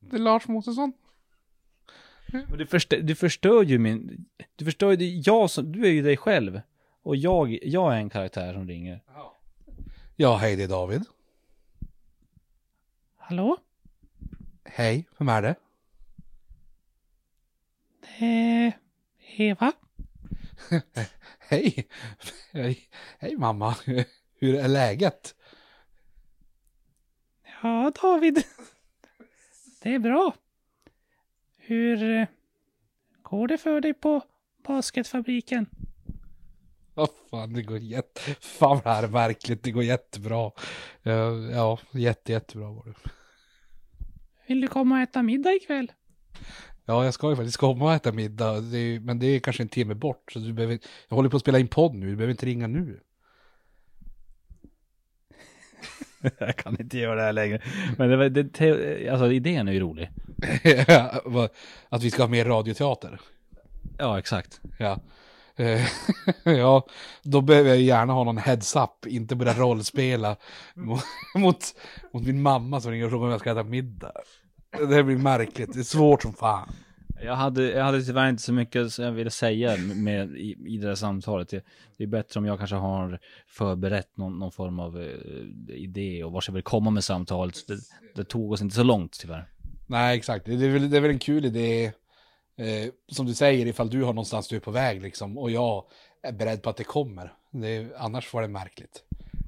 [0.00, 0.92] det är Lars Mosesson.
[2.32, 4.26] Men du, förstör, du förstör ju min...
[4.56, 4.96] Du förstör ju...
[4.96, 5.72] det- Jag som...
[5.72, 6.60] Du är ju dig själv.
[7.02, 9.02] Och jag, jag är en karaktär som ringer.
[10.16, 11.02] Ja, hej det är David.
[13.16, 13.56] Hallå?
[14.64, 15.54] Hej, vem är det?
[18.18, 18.72] Är
[19.36, 19.72] Eva.
[21.38, 21.88] Hej,
[22.52, 22.78] hej,
[23.18, 23.76] hej mamma.
[24.38, 25.34] Hur är läget?
[27.62, 28.42] Ja, David.
[29.82, 30.34] Det är bra.
[31.56, 32.26] Hur eh,
[33.22, 34.22] går det för dig på
[34.64, 35.66] basketfabriken?
[36.94, 38.20] Vad fan, det går jätte...
[38.40, 40.50] Fan vad det här är märkligt, det går jättebra.
[41.02, 43.10] Ja, ja jätte, jättebra var det.
[44.46, 45.92] Vill du komma och äta middag ikväll?
[46.86, 49.62] Ja, jag ska ju faktiskt komma och äta middag, det är, men det är kanske
[49.62, 50.32] en timme bort.
[50.32, 52.66] Så du behöver, jag håller på att spela in podd nu, du behöver inte ringa
[52.66, 53.00] nu.
[56.38, 57.62] Jag kan inte göra det här längre.
[57.98, 60.10] Men det, det, alltså idén är ju rolig.
[61.88, 63.20] Att vi ska ha mer radioteater.
[63.98, 64.60] Ja, exakt.
[64.78, 65.00] Ja.
[66.44, 66.86] Ja,
[67.22, 70.36] då behöver jag gärna ha någon heads-up, inte börja rollspela
[70.74, 71.02] mot,
[71.34, 71.74] mot,
[72.12, 74.12] mot min mamma som ringer och frågar om jag ska äta middag.
[74.78, 76.72] Det blir märkligt, det är svårt som fan.
[77.22, 80.76] Jag hade, jag hade tyvärr inte så mycket som jag ville säga med, i, i
[80.76, 81.48] det här samtalet.
[81.48, 81.64] Det,
[81.96, 86.32] det är bättre om jag kanske har förberett någon, någon form av eh, idé och
[86.32, 87.66] vart jag vill komma med samtalet.
[87.68, 87.78] Det,
[88.14, 89.48] det tog oss inte så långt tyvärr.
[89.86, 90.46] Nej, exakt.
[90.46, 91.84] Det är väl, det är väl en kul idé,
[92.56, 95.84] eh, som du säger, ifall du har någonstans du är på väg liksom, och jag
[96.22, 97.32] är beredd på att det kommer.
[97.50, 99.04] Det annars var det märkligt.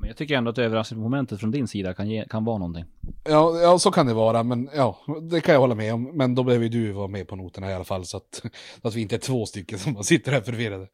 [0.06, 2.84] Men jag tycker ändå att överraskningsmomentet från din sida kan, ge, kan vara någonting.
[3.24, 4.98] Ja, ja, så kan det vara, men ja,
[5.30, 6.16] det kan jag hålla med om.
[6.16, 8.42] Men då behöver ju du vara med på noterna i alla fall, så att,
[8.82, 10.88] att vi inte är två stycken som sitter här förvirrade.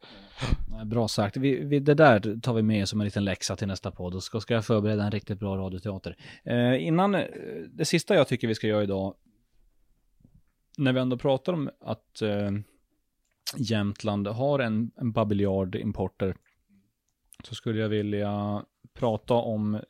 [0.84, 1.36] Bra sagt.
[1.36, 4.14] Vi, vi, det där tar vi med som en liten läxa till nästa podd.
[4.14, 6.16] Och ska, ska jag förbereda en riktigt bra radioteater.
[6.44, 7.24] Eh, innan, eh,
[7.72, 9.14] det sista jag tycker vi ska göra idag,
[10.78, 12.50] när vi ändå pratar om att eh,
[13.56, 16.34] Jämtland har en, en babiljard importer,
[17.44, 19.80] så skulle jag vilja prata om eh,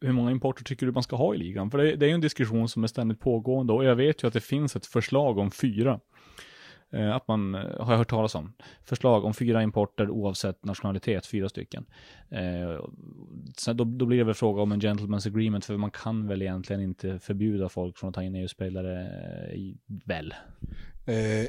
[0.00, 1.70] hur många importer tycker du man ska ha i ligan?
[1.70, 4.26] För det, det är ju en diskussion som är ständigt pågående och jag vet ju
[4.26, 6.00] att det finns ett förslag om fyra.
[6.92, 8.52] Eh, att man, eh, har jag hört talas om,
[8.84, 11.86] förslag om fyra importer oavsett nationalitet, fyra stycken.
[12.30, 12.84] Eh,
[13.56, 16.42] sen då, då blir det väl fråga om en gentleman's agreement, för man kan väl
[16.42, 19.02] egentligen inte förbjuda folk från att ta in EU-spelare,
[19.52, 20.34] eh, väl?
[21.06, 21.46] Eh,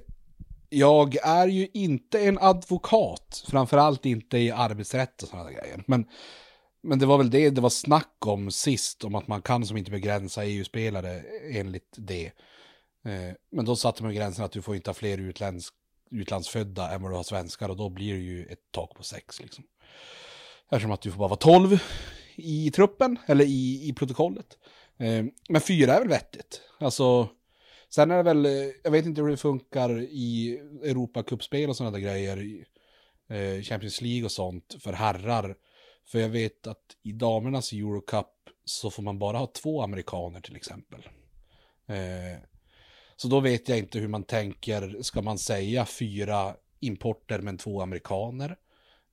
[0.70, 5.84] jag är ju inte en advokat, framförallt inte i arbetsrätt och sådana grejer.
[5.88, 6.06] Men,
[6.84, 9.78] men det var väl det det var snack om sist, om att man kan som
[9.78, 12.26] inte begränsa EU-spelare enligt det.
[13.06, 15.74] Eh, men då satte man gränsen att du får inte ha fler utländsk,
[16.12, 19.42] utlandsfödda än vad du har svenskar och då blir det ju ett tak på sex
[19.42, 19.64] liksom.
[20.72, 21.80] Eftersom att du får bara vara tolv
[22.36, 24.58] i truppen, eller i, i protokollet.
[24.98, 26.62] Eh, men fyra är väl vettigt.
[26.80, 27.30] Alltså,
[27.90, 28.52] sen är det väl, eh,
[28.84, 32.66] jag vet inte hur det funkar i Europacupspel och sådana där grejer.
[33.30, 35.56] Eh, Champions League och sånt för herrar.
[36.06, 38.28] För jag vet att i damernas Eurocup
[38.66, 41.08] så får man bara ha två amerikaner till exempel.
[41.88, 42.40] Eh,
[43.16, 47.82] så då vet jag inte hur man tänker, ska man säga fyra importer men två
[47.82, 48.58] amerikaner?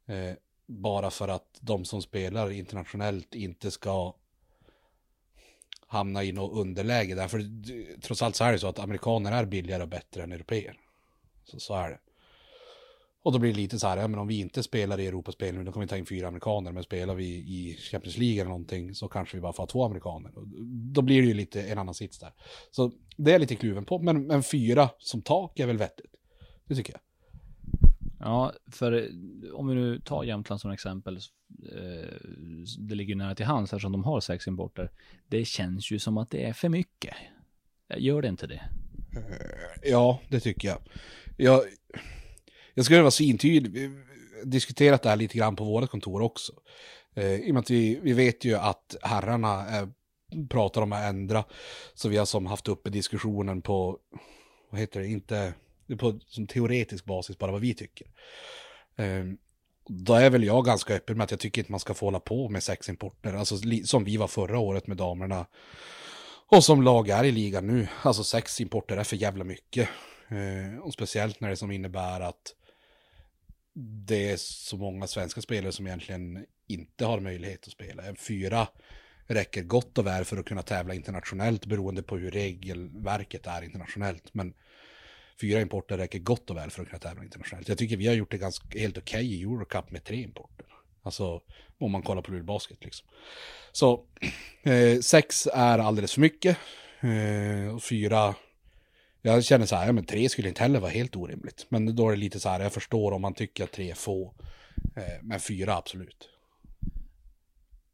[0.07, 0.35] Eh,
[0.67, 4.15] bara för att de som spelar internationellt inte ska
[5.87, 7.15] hamna i något underläge.
[7.15, 7.43] Därför
[8.01, 10.77] trots allt så är det så att amerikaner är billigare och bättre än europeer.
[11.45, 11.99] Så, så är det.
[13.23, 15.55] Och då blir det lite så här, ja, men om vi inte spelar i Europaspel
[15.55, 18.49] nu, då kommer vi ta in fyra amerikaner, men spelar vi i Champions League eller
[18.49, 20.33] någonting så kanske vi bara får två amerikaner.
[20.93, 22.33] Då blir det ju lite en annan sits där.
[22.71, 26.15] Så det är lite kluven på, men, men fyra som tak är väl vettigt.
[26.65, 27.01] Det tycker jag.
[28.21, 29.11] Ja, för
[29.55, 32.15] om vi nu tar Jämtland som exempel, eh,
[32.79, 34.91] det ligger nära till hands eftersom de har sex importer.
[35.27, 37.15] Det känns ju som att det är för mycket.
[37.97, 38.63] Gör det inte det?
[39.17, 40.79] Eh, ja, det tycker jag.
[41.37, 41.63] Jag,
[42.79, 46.53] jag skulle vara svintydlig, vi har diskuterat det här lite grann på vårt kontor också.
[47.15, 49.89] Eh, I och med att vi, vi vet ju att herrarna eh,
[50.49, 51.45] pratar om att ändra.
[51.95, 53.99] Så vi har som haft uppe diskussionen på,
[54.71, 55.55] vad heter det, inte
[55.99, 58.07] på som teoretisk basis, bara vad vi tycker.
[58.97, 59.25] Eh,
[59.89, 62.21] då är väl jag ganska öppen med att jag tycker inte man ska få hålla
[62.21, 65.47] på med seximporter, alltså som vi var förra året med damerna.
[66.49, 69.89] Och som lag är i ligan nu, alltså sex importer är för jävla mycket.
[70.29, 72.55] Eh, och speciellt när det som innebär att
[73.81, 78.03] det är så många svenska spelare som egentligen inte har möjlighet att spela.
[78.03, 78.69] En fyra
[79.27, 84.35] räcker gott och väl för att kunna tävla internationellt beroende på hur regelverket är internationellt.
[84.35, 84.55] Men
[85.41, 87.69] fyra importer räcker gott och väl för att kunna tävla internationellt.
[87.69, 90.67] Jag tycker vi har gjort det ganska helt okej okay i Eurocup med tre importer.
[91.03, 91.43] Alltså
[91.79, 93.09] om man kollar på lulbasket liksom.
[93.73, 94.05] Så
[94.63, 96.57] eh, sex är alldeles för mycket.
[97.01, 98.35] Eh, och fyra
[99.29, 101.67] jag känner så här, ja men tre skulle inte heller vara helt orimligt.
[101.69, 103.95] Men då är det lite så här, jag förstår om man tycker att tre är
[103.95, 104.35] få.
[104.97, 106.29] Eh, men fyra absolut.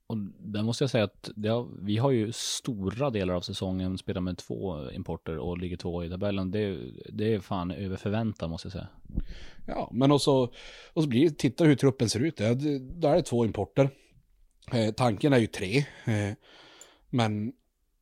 [0.07, 4.23] Och där måste jag säga att har, vi har ju stora delar av säsongen spelat
[4.23, 6.51] med två importer och ligger två i tabellen.
[6.51, 6.79] Det,
[7.13, 8.89] det är fan över förväntan måste jag säga.
[9.67, 10.31] Ja, men också,
[10.93, 12.37] och så blir titta hur truppen ser ut.
[12.37, 13.91] Det, där är det två importer.
[14.73, 15.79] Eh, tanken är ju tre.
[16.05, 16.37] Eh,
[17.11, 17.53] men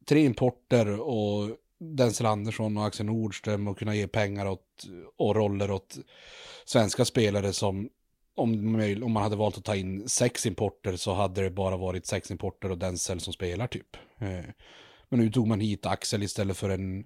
[0.09, 1.51] tre importer och
[1.83, 4.85] Denzel Andersson och Axel Nordström och kunna ge pengar åt,
[5.16, 5.99] och roller åt
[6.64, 7.88] svenska spelare som
[8.35, 12.07] om, om man hade valt att ta in sex importer så hade det bara varit
[12.07, 13.97] sex importer och Denzel som spelar typ.
[14.18, 14.45] Eh,
[15.09, 17.05] men nu tog man hit Axel istället för en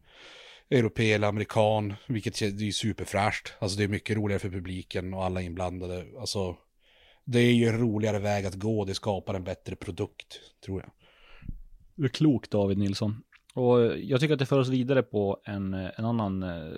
[0.70, 3.52] europé eller amerikan, vilket är superfräscht.
[3.58, 6.06] Alltså det är mycket roligare för publiken och alla inblandade.
[6.20, 6.56] Alltså
[7.24, 10.90] det är ju en roligare väg att gå, det skapar en bättre produkt, tror jag.
[11.94, 13.22] Du är klok David Nilsson.
[13.56, 16.72] Och jag tycker att det för oss vidare på en, en annan eh,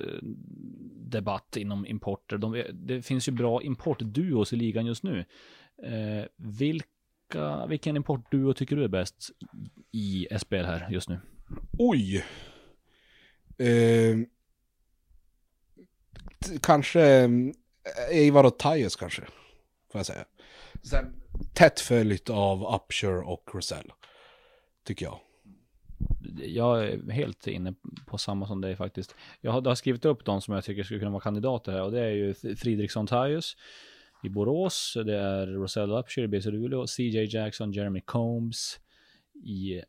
[0.94, 2.38] debatt inom importer.
[2.38, 5.24] De, det finns ju bra importduos i ligan just nu.
[5.82, 9.30] Eh, vilka, vilken importduo tycker du är bäst
[9.92, 11.20] i SPL här just nu?
[11.78, 12.24] Oj!
[13.58, 14.16] Eh,
[16.62, 17.30] kanske
[18.10, 19.22] Eivar och Tyus kanske,
[19.92, 20.24] får jag säga.
[20.82, 21.22] Sen
[21.54, 23.92] tätt följt av Upshur och Rosell,
[24.84, 25.20] tycker jag
[26.36, 27.74] jag är helt inne
[28.06, 29.14] på samma som dig faktiskt.
[29.40, 31.92] Jag har, har skrivit upp de som jag tycker skulle kunna vara kandidater här och
[31.92, 33.56] det är ju Fridriksson Tajus,
[34.22, 34.96] i Borås.
[35.06, 38.80] Det är Rosella Upshire i BC Luleå, CJ Jackson, Jeremy Combs
[39.34, 39.82] i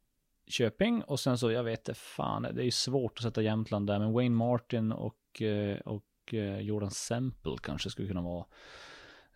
[0.47, 3.87] Köping och sen så, jag vet inte fan, det är ju svårt att sätta Jämtland
[3.87, 8.45] där, men Wayne Martin och, eh, och eh, Jordan Semple kanske skulle kunna vara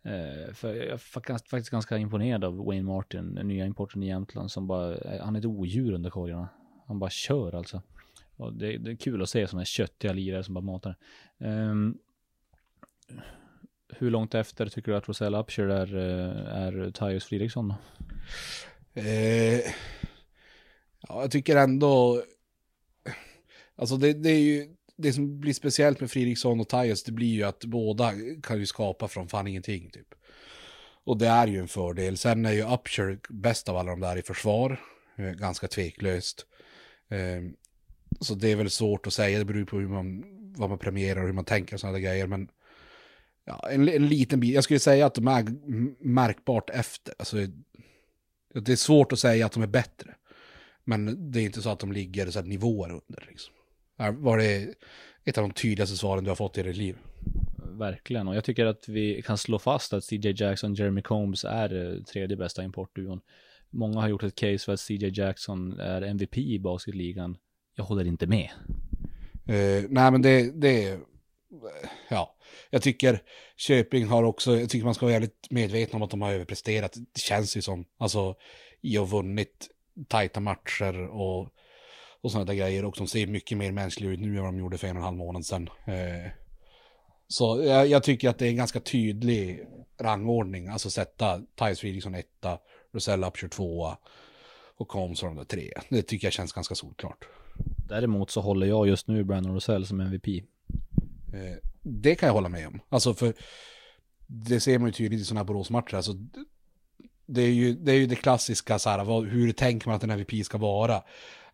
[0.06, 4.51] Uh, för jag är faktiskt ganska imponerad av Wayne Martin, den nya importen i Jämtland
[4.51, 6.49] som bara, han är ett odjur under korgarna.
[6.88, 7.82] Han bara kör alltså.
[8.36, 10.96] Och det, det är kul att se sådana här köttiga lirare som bara matar.
[11.38, 11.98] Um,
[13.90, 17.74] hur långt efter tycker du att Rosell Upshire är, eh, är Tyus Fredriksson?
[18.94, 19.60] Eh,
[21.08, 22.24] ja, jag tycker ändå,
[23.76, 27.34] alltså det, det är ju, det som blir speciellt med Fridriksson och Tyus, det blir
[27.34, 28.12] ju att båda
[28.44, 30.16] kan ju skapa från fan ingenting typ.
[31.06, 32.18] Och det är ju en fördel.
[32.18, 34.80] Sen är ju Upshire bäst av alla de där i försvar,
[35.16, 36.46] eh, ganska tveklöst.
[37.10, 37.56] Ehm,
[38.20, 40.24] så det är väl svårt att säga, det beror på hur man,
[40.58, 42.28] vad man premierar och hur man tänker och sådana grejer.
[42.28, 42.47] Men
[43.45, 45.45] ja, en, en liten bit, jag skulle säga att de är
[46.06, 47.14] märkbart efter.
[47.20, 47.38] Alltså,
[48.54, 50.16] det är svårt att säga att de är bättre.
[50.84, 53.28] Men det är inte så att de ligger så här nivåer under.
[53.28, 53.54] Liksom.
[54.24, 54.76] Var det
[55.24, 56.97] ett av de tydligaste svaren du har fått i ditt liv?
[57.66, 61.45] Verkligen, och jag tycker att vi kan slå fast att CJ Jackson och Jeremy Combs
[61.45, 63.22] är eh, tredje bästa importduon.
[63.74, 67.38] Många har gjort ett case för att CJ Jackson är MVP i basketligan.
[67.76, 68.50] Jag håller inte med.
[69.50, 71.00] Uh, nej, men det, det,
[72.10, 72.36] ja,
[72.70, 73.22] jag tycker
[73.58, 76.94] Köping har också, jag tycker man ska vara väldigt medveten om att de har överpresterat.
[77.14, 78.36] Det känns ju som, alltså,
[78.82, 79.70] i och vunnit
[80.08, 81.50] tajta matcher och,
[82.22, 82.86] och sådana där grejer.
[82.86, 85.02] Och de ser mycket mer mänskliga ut nu än vad de gjorde för en och
[85.02, 85.70] en halv månad sedan.
[85.88, 86.32] Uh,
[87.28, 89.68] så jag, jag, tycker att det är en ganska tydlig
[90.00, 92.58] rangordning, alltså sätta Tyus Fridriksson etta,
[92.94, 93.98] Rosella Upshur tvåa
[94.76, 95.74] och Combs de där tre.
[95.89, 97.26] Det tycker jag känns ganska solklart.
[97.88, 100.28] Däremot så håller jag just nu Brandon Rosell som MVP.
[100.28, 102.80] Eh, det kan jag hålla med om.
[102.89, 103.34] Alltså för
[104.28, 105.96] det ser man ju tydligt i sådana här Boråsmatcher.
[105.96, 106.14] Alltså,
[107.26, 110.04] det, är ju, det är ju det klassiska, så här, vad, hur tänker man att
[110.04, 111.04] en MVP ska vara?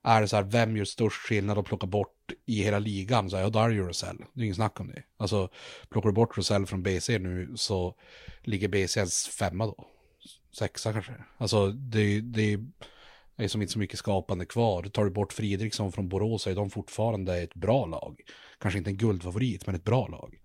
[0.04, 3.30] Är det så här, vem gör störst skillnad att plocka bort i hela ligan?
[3.30, 4.18] Så här, ja, då är det ju Rosell.
[4.34, 5.04] Det är ingen snack om det.
[5.18, 5.50] Alltså,
[5.90, 7.96] plockar du bort Rosell från BC nu så
[8.42, 9.88] ligger BCs femma då.
[10.52, 11.14] Sexa kanske.
[11.38, 12.60] Alltså, det, det
[13.38, 14.84] är som inte så mycket skapande kvar.
[14.84, 18.22] Tar du bort Fridriksson från Borås så är de fortfarande ett bra lag.
[18.60, 20.39] Kanske inte en guldfavorit, men ett bra lag.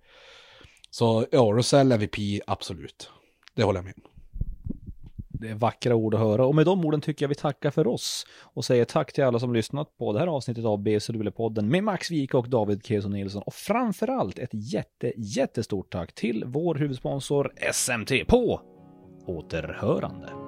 [0.90, 3.10] Så ja, Rosell MVP, absolut.
[3.54, 4.10] Det håller jag med om.
[5.40, 7.86] Det är vackra ord att höra och med de orden tycker jag vi tackar för
[7.86, 11.68] oss och säger tack till alla som lyssnat på det här avsnittet av BC podden
[11.68, 16.74] med Max Wik och David Keson Nilsson och framförallt ett jätte, jättestort tack till vår
[16.74, 18.73] huvudsponsor SMT på
[19.26, 20.43] återhörande.